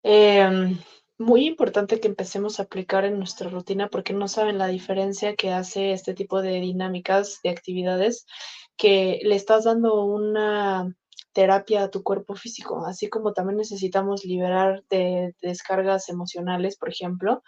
[0.03, 0.79] em,
[1.23, 5.53] muy importante que empecemos a aplicar en nuestra rutina porque no saben la diferencia que
[5.53, 8.27] hace este tipo de dinámicas, de actividades,
[8.77, 10.95] que le estás dando una
[11.33, 17.43] terapia a tu cuerpo físico, así como también necesitamos liberar de, descargas emocionales, por ejemplo.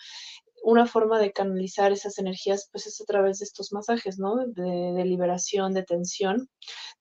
[0.66, 4.37] Una forma de canalizar esas energías, pues es a través de estos masajes, ¿no?
[4.46, 6.48] De, liberación, de tensión,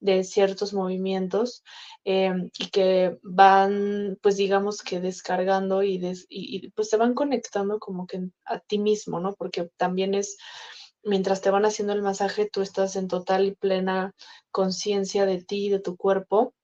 [0.00, 1.62] de ciertos movimientos
[2.04, 5.98] em, y que van, pues digamos que descargando y,
[6.28, 9.34] y, pues se van conectando como que a ti mismo, ¿no?
[9.34, 10.36] Porque también es
[11.02, 14.14] mientras te van haciendo el masaje, tú estás en total y plena
[14.50, 16.54] conciencia de ti, de tu cuerpo,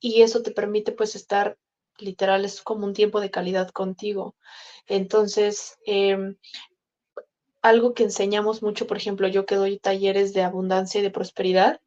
[0.00, 1.56] y eso te permite pues estar
[2.02, 4.36] literal, es como un tiempo de calidad contigo.
[4.86, 6.36] Entonces, em,
[7.62, 11.80] algo que enseñamos mucho, por ejemplo, yo que doy talleres de abundancia y de prosperidad,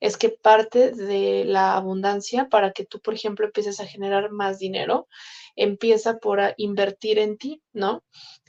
[0.00, 4.58] es que parte de la abundancia para que tú, por ejemplo, empieces a generar más
[4.58, 5.06] dinero,
[5.56, 8.02] empieza por invertir en ti, ¿no?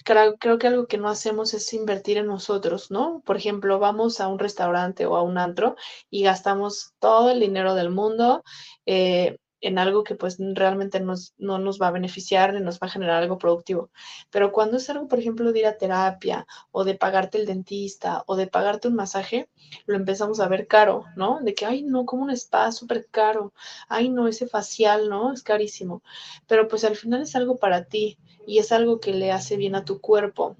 [0.04, 3.22] Creo, que algo que no hacemos es invertir en nosotros, ¿no?
[3.26, 5.76] Por ejemplo, vamos a un restaurante o a un antro
[6.10, 8.44] y gastamos todo el dinero del mundo.
[8.86, 12.88] Eh, en algo que pues realmente nos, no nos va a beneficiar ni nos va
[12.88, 13.90] a generar algo productivo.
[14.30, 18.24] Pero cuando es algo, por ejemplo, de ir a terapia o de pagarte el dentista
[18.28, 19.50] o de pagarte un masaje,
[19.86, 21.40] lo empezamos a ver caro, ¿no?
[21.42, 23.54] De que, ay, no, como un spa súper caro,
[23.88, 25.34] ay, no, ese facial, ¿no?
[25.34, 26.04] Es carísimo.
[26.48, 29.76] Pero pues al final es algo para ti y es algo que le hace bien
[29.76, 30.56] a tu cuerpo.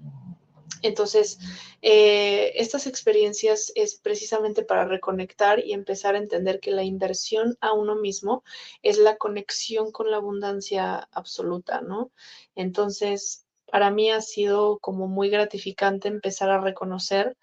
[0.82, 1.38] Entonces,
[1.80, 7.72] eh, estas experiencias es precisamente para reconectar y empezar a entender que la inversión a
[7.72, 8.44] uno mismo
[8.82, 12.10] es la conexión con la abundancia absoluta, ¿no?
[12.54, 17.38] Entonces, para mí ha sido como muy gratificante empezar a reconocer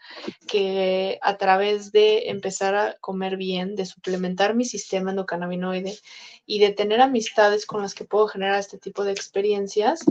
[0.47, 5.97] que a través de empezar a comer bien, de suplementar mi sistema endocannabinoide
[6.45, 10.01] y de tener amistades con las que puedo generar este tipo de experiencias,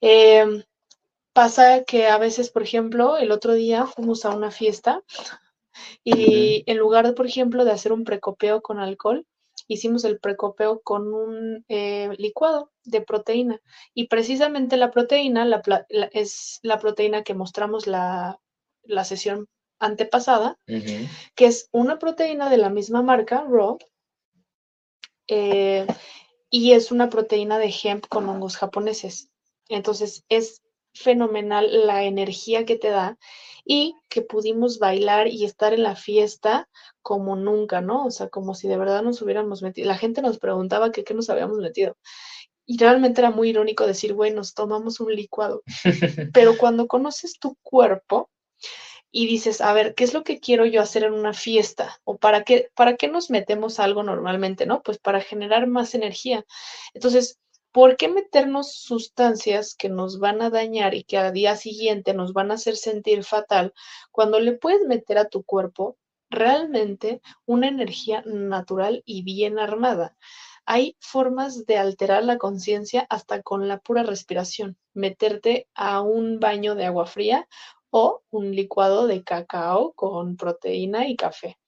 [0.00, 0.64] eh,
[1.38, 5.04] Pasa que a veces, por ejemplo, el otro día fuimos a una fiesta
[6.02, 9.24] y en lugar, de, por ejemplo, de hacer un precopeo con alcohol,
[9.68, 13.60] hicimos el precopeo con un eh, licuado de proteína.
[13.94, 15.48] Y precisamente la proteína
[16.10, 18.40] es la proteína que mostramos la,
[19.04, 19.46] sesión
[19.78, 23.78] antepasada, que es una proteína de la misma marca, Raw,
[25.28, 25.86] eh,
[26.50, 29.30] y es una proteína de hemp con hongos japoneses.
[29.68, 30.62] Entonces es
[30.98, 33.18] fenomenal la energía que te da
[33.64, 36.68] y que pudimos bailar y estar en la fiesta
[37.02, 38.06] como nunca, ¿no?
[38.06, 39.86] O sea, como si de verdad nos hubiéramos metido.
[39.86, 41.96] La gente nos preguntaba que qué nos habíamos metido.
[42.66, 45.62] Y realmente era muy irónico decir, bueno, nos tomamos un licuado.
[46.34, 48.30] Pero cuando conoces tu cuerpo
[49.10, 51.98] y dices, a ver, ¿qué es lo que quiero yo hacer en una fiesta?
[52.04, 54.82] ¿O para qué, para qué nos metemos algo normalmente, no?
[54.82, 56.44] Pues para generar más energía.
[56.94, 57.38] Entonces,
[57.72, 62.32] ¿por qué meternos sustancias que nos van a dañar y que al día siguiente nos
[62.32, 63.72] van a hacer sentir fatal
[64.10, 65.96] cuando le puedes meter a tu cuerpo
[66.30, 70.16] realmente una energía natural y bien armada?
[70.70, 76.74] Hay formas de alterar la conciencia hasta con la pura respiración, meterte a un baño
[76.74, 77.48] de agua fría
[77.90, 81.58] o un licuado de cacao con proteína y café.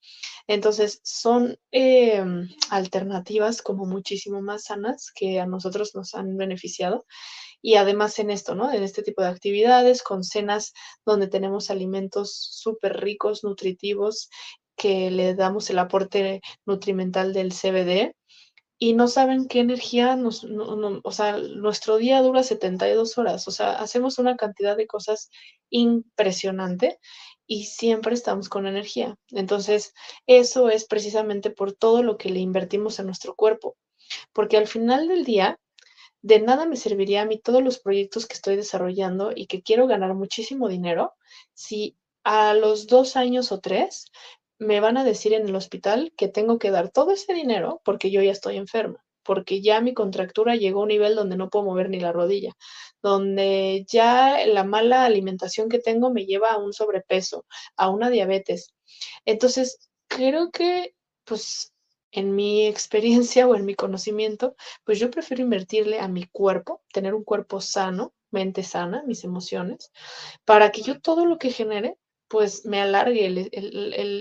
[0.53, 7.05] Entonces, son em, alternativas como muchísimo más sanas que a nosotros nos han beneficiado.
[7.61, 8.69] Y además en esto, ¿no?
[8.73, 10.73] En este tipo de actividades, con cenas
[11.05, 14.29] donde tenemos alimentos súper ricos, nutritivos,
[14.75, 18.13] que le damos el aporte nutrimental del CBD,
[18.77, 23.73] y no saben qué energía nos, o sea, nuestro día dura 72 horas, o sea,
[23.73, 25.29] hacemos una cantidad de cosas
[25.69, 26.97] impresionante
[27.51, 29.17] y siempre estamos con energía.
[29.29, 29.93] Entonces,
[30.25, 33.75] eso es precisamente por todo lo que le invertimos a nuestro cuerpo,
[34.31, 35.59] porque al final del día,
[36.21, 39.85] de nada me serviría a mí todos los proyectos que estoy desarrollando y que quiero
[39.85, 41.13] ganar muchísimo dinero
[41.53, 44.05] si a los dos años o tres
[44.57, 48.11] me van a decir en el hospital que tengo que dar todo ese dinero porque
[48.11, 51.65] yo ya estoy enferma, porque ya mi contractura llegó a un nivel donde no puedo
[51.65, 52.53] mover ni la rodilla,
[53.01, 57.45] donde ya la mala alimentación que tengo me lleva a un sobrepeso,
[57.77, 58.73] a una diabetes.
[59.25, 61.73] Entonces, creo que, pues,
[62.11, 67.13] en mi experiencia o en mi conocimiento, pues yo prefiero invertirle a mi cuerpo, tener
[67.13, 69.91] un cuerpo sano, mente sana, mis emociones,
[70.45, 71.97] para que yo todo lo que genere
[72.31, 73.49] pues me alargue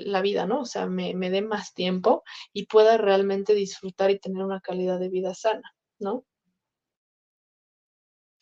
[0.04, 0.62] la vida, ¿no?
[0.62, 5.08] O sea, me, dé más tiempo y pueda realmente disfrutar y tener una calidad de
[5.08, 6.24] vida sana, ¿no?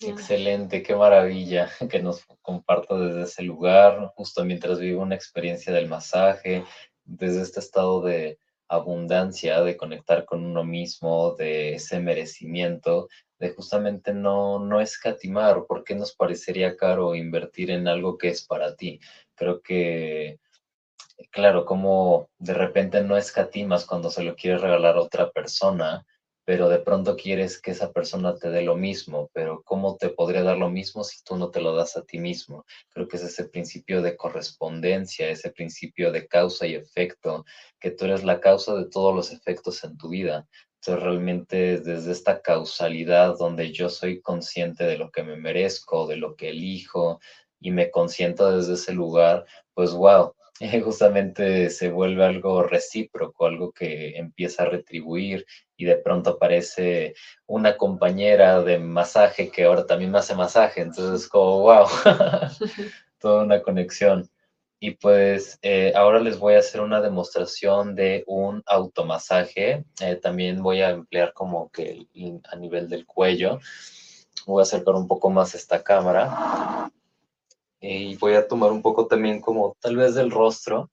[0.00, 5.88] Excelente, qué maravilla que nos comparto desde ese lugar, justo mientras vivo una experiencia del
[5.88, 6.64] masaje,
[7.04, 8.38] desde este estado de
[8.68, 15.84] abundancia, de conectar con uno mismo, de ese merecimiento, de justamente no, no escatimar, ¿por
[15.84, 19.00] qué nos parecería caro invertir en algo que es para ti?
[19.38, 20.40] Creo que,
[21.30, 26.04] claro, como de repente no escatimas cuando se lo quieres regalar a otra persona,
[26.44, 30.42] pero de pronto quieres que esa persona te dé lo mismo, pero ¿cómo te podría
[30.42, 32.64] dar lo mismo si tú no te lo das a ti mismo?
[32.88, 37.44] Creo que es ese principio de correspondencia, ese principio de causa y efecto,
[37.78, 40.48] que tú eres la causa de todos los efectos en tu vida.
[40.80, 46.16] Entonces realmente desde esta causalidad donde yo soy consciente de lo que me merezco, de
[46.16, 47.20] lo que elijo
[47.60, 49.44] y me consiento desde ese lugar,
[49.74, 50.34] pues wow,
[50.84, 55.46] justamente se vuelve algo recíproco, algo que empieza a retribuir
[55.76, 57.14] y de pronto aparece
[57.46, 61.86] una compañera de masaje que ahora también me hace masaje, entonces como wow,
[63.18, 64.28] toda una conexión.
[64.80, 69.84] Y pues eh, ahora les voy a hacer una demostración de un automasaje.
[70.00, 72.06] Eh, también voy a emplear como que
[72.44, 73.58] a nivel del cuello.
[74.46, 76.67] Voy a acercar un poco más esta cámara
[77.80, 80.90] y voy a tomar un poco también como tal vez del rostro.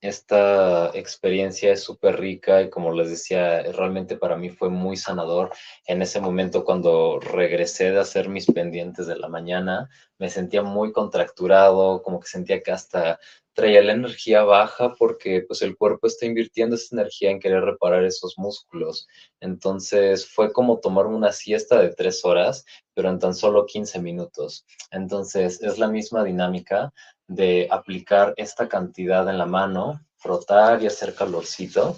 [0.00, 5.52] Esta experiencia es súper rica y como les decía, realmente para mí fue muy sanador.
[5.86, 9.88] En ese momento cuando regresé de hacer mis pendientes de la mañana,
[10.18, 13.20] me sentía muy contracturado, como que sentía que hasta
[13.54, 18.04] traía la energía baja porque pues el cuerpo está invirtiendo esa energía en querer reparar
[18.04, 19.06] esos músculos.
[19.40, 24.64] Entonces fue como tomar una siesta de tres horas, pero en tan solo 15 minutos.
[24.90, 26.92] Entonces es la misma dinámica
[27.26, 31.96] de aplicar esta cantidad en la mano, frotar y hacer calorcito.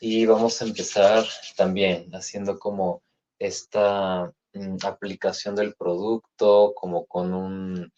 [0.00, 1.24] Y vamos a empezar
[1.56, 3.02] también haciendo como
[3.38, 7.92] esta mm, aplicación del producto, como con un...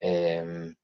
[0.00, 0.74] Em,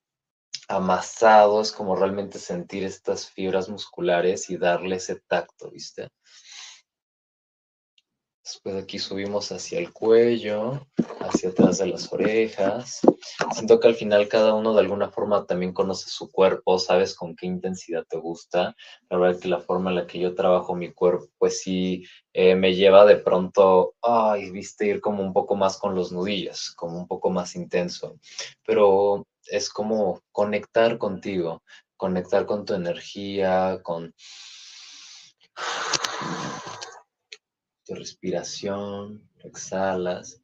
[0.68, 6.08] amasado, es como realmente sentir estas fibras musculares y darle ese tacto, ¿viste?
[8.44, 10.86] Después aquí subimos hacia el cuello,
[11.20, 13.00] hacia atrás de las orejas.
[13.52, 17.34] Siento que al final cada uno de alguna forma también conoce su cuerpo, sabes con
[17.34, 18.76] qué intensidad te gusta.
[19.08, 22.04] La verdad que la forma en la que yo trabajo mi cuerpo, pues sí,
[22.34, 26.74] eh, me lleva de pronto, ay, viste, ir como un poco más con los nudillos,
[26.76, 28.18] como un poco más intenso.
[28.66, 31.62] Pero es como conectar contigo,
[31.96, 34.14] conectar con tu energía, con
[37.84, 40.40] tu respiración, exhalas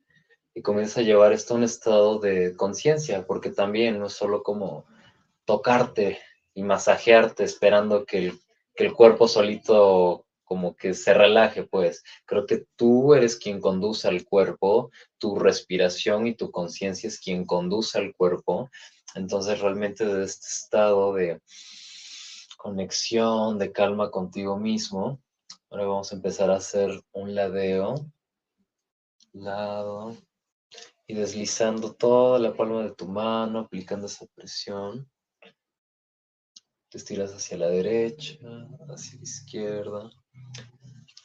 [0.55, 4.42] y comienzas a llevar esto a un estado de conciencia, porque también no es solo
[4.42, 4.84] como
[5.44, 6.18] tocarte
[6.55, 8.40] y masajearte esperando que el,
[8.74, 12.03] que el cuerpo solito como que se relaje, pues.
[12.26, 17.44] Creo que tú eres quien conduce al cuerpo, tu respiración y tu conciencia es quien
[17.46, 18.68] conduce al cuerpo.
[19.14, 21.40] Entonces, realmente de este estado de
[22.57, 25.22] conexión, de calma contigo mismo,
[25.70, 27.94] ahora vamos a empezar a hacer un ladeo,
[29.32, 30.16] lado,
[31.07, 35.09] y deslizando toda la palma de tu mano, aplicando esa presión.
[36.88, 38.34] Te estiras hacia la derecha,
[38.88, 40.11] hacia la izquierda.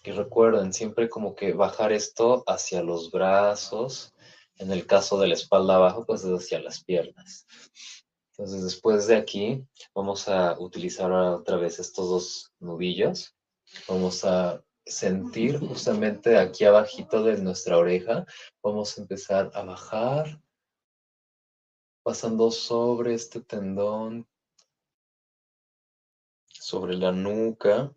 [0.05, 4.13] Y recuerden, siempre como que bajar esto hacia los brazos.
[4.57, 7.47] En el caso de la espalda abajo, pues es hacia las piernas.
[8.32, 13.36] Entonces, después de aquí, vamos a utilizar otra vez estos dos nudillos.
[13.88, 18.26] Vamos a sentir justamente aquí abajito de nuestra oreja.
[18.61, 20.39] Vamos a empezar a bajar,
[22.03, 24.28] pasando sobre este tendón,
[26.47, 27.91] sobre la nuca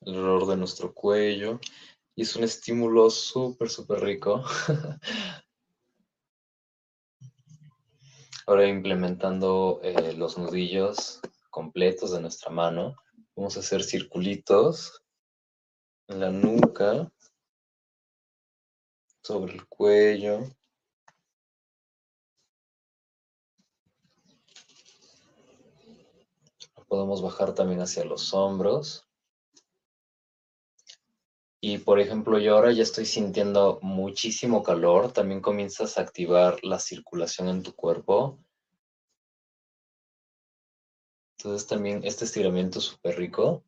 [0.00, 1.60] alrededor de nuestro cuello
[2.14, 4.42] y es un estímulo súper, súper rico.
[8.46, 11.20] Ahora implementando eh, los nudillos
[11.50, 12.96] completos de nuestra mano,
[13.36, 15.02] vamos a hacer circulitos
[16.08, 17.10] en la nuca,
[19.28, 20.40] sobre el cuello.
[26.88, 29.07] Podemos bajar también hacia los hombros.
[31.60, 36.78] Y por ejemplo, yo ahora ya estoy sintiendo muchísimo calor, también comienzas a activar la
[36.78, 38.38] circulación en tu cuerpo.
[41.36, 43.64] Entonces también este estiramiento es súper rico.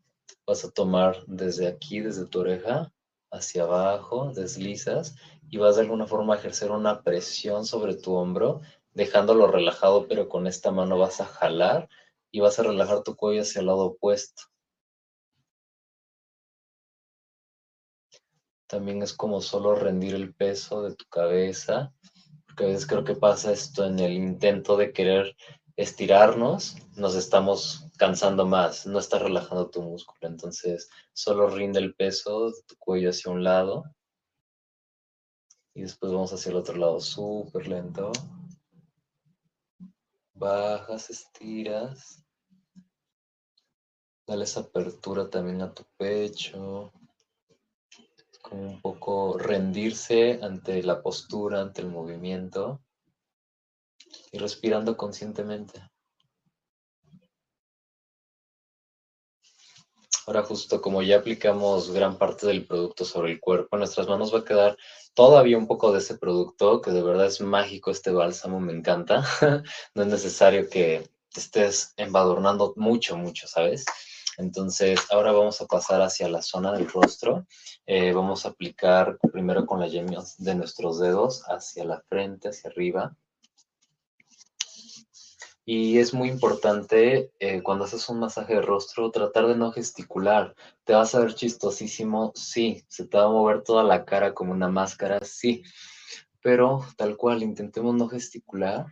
[0.47, 2.93] Vas a tomar desde aquí, desde tu oreja,
[3.33, 5.17] hacia abajo, deslizas
[5.49, 8.61] y vas de alguna forma a ejercer una presión sobre tu hombro,
[8.93, 11.89] dejándolo relajado, pero con esta mano vas a jalar
[12.31, 14.50] y vas a relajar tu cuello hacia el lado opuesto.
[18.71, 21.93] También es como solo rendir el peso de tu cabeza,
[22.47, 25.37] porque a veces creo que pasa esto en el intento de querer
[25.77, 30.21] estirarnos, nos estamos cansando más, no estás relajando tu músculo.
[30.23, 33.85] Entonces, solo rinde el peso de tu cuello hacia un lado.
[35.75, 38.13] Y después vamos hacia el otro lado, súper lento.
[40.35, 42.25] Bajas, estiras.
[44.27, 46.93] Dale esa apertura también a tu pecho.
[48.51, 52.81] Un poco rendirse ante la postura, ante el movimiento.
[54.33, 55.81] Y respirando conscientemente.
[60.27, 64.41] Ahora justo como ya aplicamos gran parte del producto sobre el cuerpo, nuestras manos va
[64.41, 64.77] a quedar
[65.15, 69.25] todavía un poco de ese producto, que de verdad es mágico este bálsamo, me encanta.
[69.95, 73.85] no es necesario que te estés embadurnando mucho, mucho, ¿sabes?
[74.41, 77.47] Entonces, ahora vamos a pasar hacia la zona del rostro.
[77.87, 82.71] Eh, vamos a aplicar primero con las yemas de nuestros dedos hacia la frente, hacia
[82.71, 83.15] arriba.
[85.67, 90.55] Y es muy importante eh, cuando haces un masaje de rostro tratar de no gesticular.
[90.85, 92.33] ¿Te vas a ver chistosísimo?
[92.35, 92.83] Sí.
[92.89, 95.21] ¿Se te va a mover toda la cara como una máscara?
[95.23, 95.63] Sí.
[96.43, 98.87] Pero tal cual, intentemos no gesticular.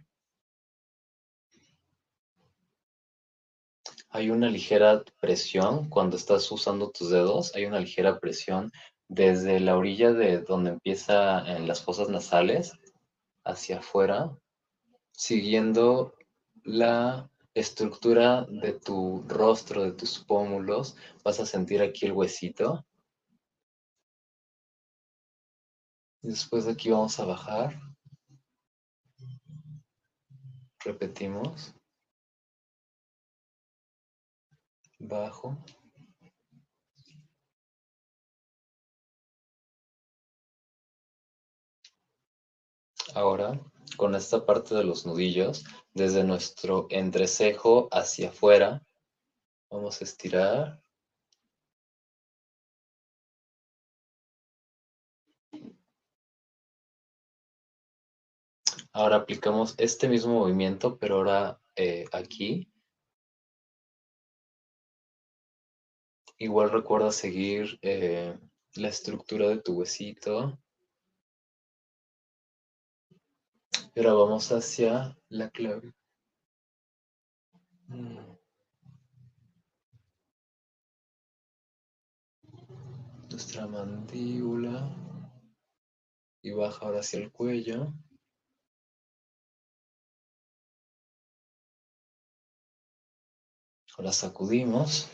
[4.11, 8.73] Hay una ligera presión cuando estás usando tus dedos, hay una ligera presión
[9.09, 12.73] desde la orilla de donde empieza en las fosas nasales
[13.45, 14.37] hacia afuera,
[15.13, 16.15] siguiendo
[16.65, 22.85] la estructura de tu rostro, de tus pómulos, vas a sentir aquí el huesito.
[26.23, 27.81] Después de aquí vamos a bajar.
[30.81, 31.75] Repetimos.
[35.01, 35.57] Bajo.
[43.15, 43.61] Ahora,
[43.97, 48.83] con esta parte de los nudillos, desde nuestro entrecejo hacia afuera.
[49.71, 50.81] Vamos a estirar.
[58.93, 62.69] Ahora aplicamos este mismo movimiento, pero ahora eh, aquí.
[66.41, 68.39] Igual recuerda seguir eh,
[68.77, 70.57] la estructura de tu huesito.
[73.93, 75.93] Y ahora vamos hacia la clave.
[77.89, 78.37] Mm.
[83.31, 84.95] Nuestra mandíbula.
[86.41, 87.93] Y baja ahora hacia el cuello.
[93.97, 95.11] Ahora sacudimos.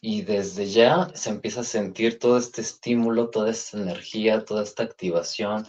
[0.00, 4.84] Y desde ya se empieza a sentir todo este estímulo, toda esta energía, toda esta
[4.84, 5.66] activación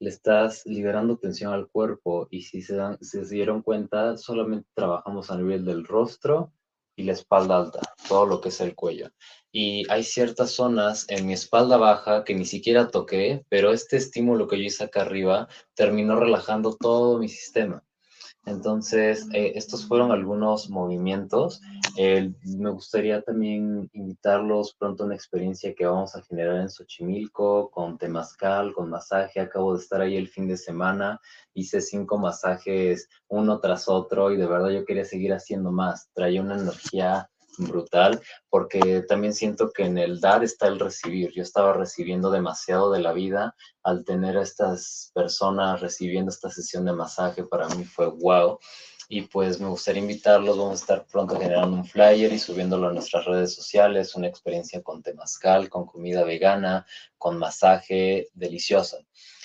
[0.00, 5.30] le estás liberando tensión al cuerpo y si se, dan, se dieron cuenta, solamente trabajamos
[5.30, 6.52] a nivel del rostro
[6.96, 9.10] y la espalda alta, todo lo que es el cuello.
[9.52, 14.48] Y hay ciertas zonas en mi espalda baja que ni siquiera toqué, pero este estímulo
[14.48, 17.84] que yo hice acá arriba terminó relajando todo mi sistema.
[18.48, 21.60] Entonces, eh, estos fueron algunos movimientos.
[21.96, 27.98] me gustaría también invitarlos pronto a una experiencia que vamos a generar en Xochimilco con
[27.98, 29.40] temazcal, con masaje.
[29.40, 31.20] Acabo de estar ahí el fin de semana.
[31.54, 36.08] Hice cinco masajes uno tras otro y de verdad yo quería seguir haciendo más.
[36.14, 41.32] Traía una energía brutal, porque también siento que en el dar está el recibir.
[41.32, 46.84] Yo estaba recibiendo demasiado de la vida al tener a estas personas recibiendo esta sesión
[46.84, 48.58] de masaje, para mí fue wow.
[49.10, 52.92] Y pues me gustaría invitarlos, vamos a estar pronto generando un flyer y subiéndolo a
[52.92, 56.86] nuestras redes sociales, una experiencia con temazcal, con comida vegana,
[57.16, 58.98] con masaje delicioso.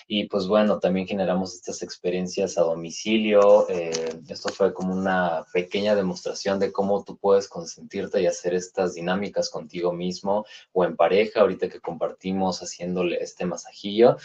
[0.08, 3.68] Y pues bueno, también generamos estas experiencias a domicilio.
[3.70, 8.94] Eh, esto fue como una pequeña demostración de cómo tú puedes consentirte y hacer estas
[8.94, 14.18] dinámicas contigo mismo o en pareja, ahorita que compartimos haciéndole este masajillo.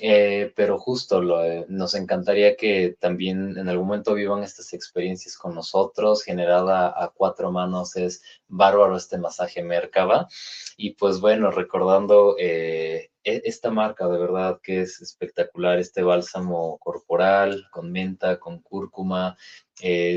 [0.00, 5.36] Eh, pero justo lo, eh, nos encantaría que también en algún momento vivan estas experiencias
[5.38, 10.28] con nosotros, generada a cuatro manos, es bárbaro este masaje Merkaba.
[10.76, 16.78] Y pues bueno, recordando eh, e, esta marca de verdad que es espectacular, este bálsamo
[16.78, 19.36] corporal con menta, con cúrcuma,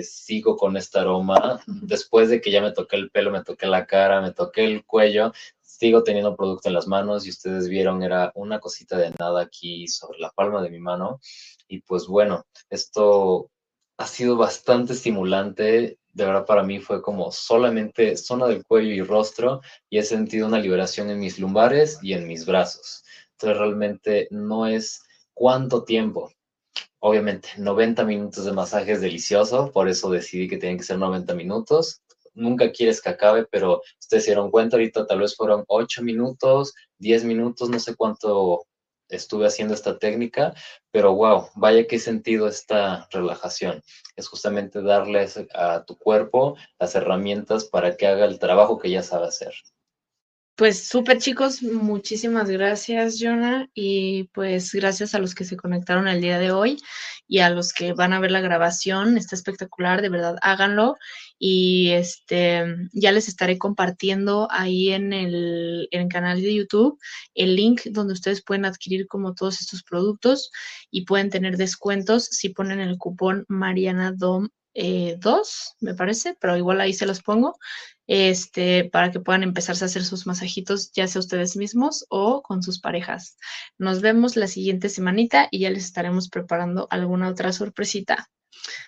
[0.03, 1.61] sigo con este aroma.
[1.67, 4.85] Después de que ya me toqué el pelo, me toqué la cara, me toqué el
[4.85, 5.31] cuello,
[5.79, 9.87] sigo teniendo producto en las manos y ustedes vieron era una cosita de nada aquí
[9.87, 11.21] sobre la palma de mi mano.
[11.69, 13.49] Y pues bueno, esto
[13.97, 15.97] ha sido bastante estimulante.
[16.11, 20.47] De verdad para mí fue como solamente zona del cuello y rostro y he sentido
[20.47, 23.03] una liberación en mis lumbares y en mis brazos.
[23.31, 25.01] Entonces realmente no es
[25.33, 26.29] cuánto tiempo,
[26.99, 31.33] obviamente 90 minutos de masaje es delicioso, por eso decidí que tienen que ser 90
[31.35, 32.01] minutos.
[32.39, 36.73] Nunca quieres que acabe, pero ustedes se dieron cuenta, ahorita tal vez fueron 8 minutos,
[36.97, 38.65] 10 minutos, no sé cuánto
[39.09, 40.53] estuve haciendo esta técnica,
[40.91, 43.81] pero wow, vaya qué sentido esta relajación.
[44.15, 49.03] Es justamente darle a tu cuerpo las herramientas para que haga el trabajo que ya
[49.03, 49.53] sabe hacer.
[50.59, 56.19] Pues súper chicos, muchísimas gracias Jonah y pues gracias a los que se conectaron el
[56.19, 56.81] día de hoy
[57.29, 60.97] y a los que van a ver la grabación, está espectacular, de verdad háganlo
[61.37, 66.99] y este ya les estaré compartiendo ahí en el, en el canal de YouTube
[67.35, 70.51] el link donde ustedes pueden adquirir como todos estos productos
[70.91, 76.57] y pueden tener descuentos si ponen el cupón Mariana Dom eh, dos, me parece, pero
[76.57, 77.57] igual ahí se los pongo,
[78.07, 82.63] este, para que puedan empezarse a hacer sus masajitos, ya sea ustedes mismos o con
[82.63, 83.37] sus parejas.
[83.77, 88.29] Nos vemos la siguiente semanita y ya les estaremos preparando alguna otra sorpresita.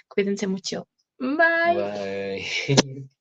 [0.07, 0.87] Cuídense mucho.
[1.19, 1.75] Bye.
[1.75, 3.09] Bye.